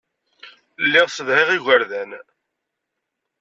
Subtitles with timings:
[0.83, 2.11] Lliɣ ssedhayeɣ igerdan.